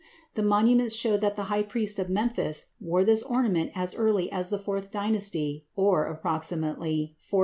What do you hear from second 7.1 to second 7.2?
4000 B.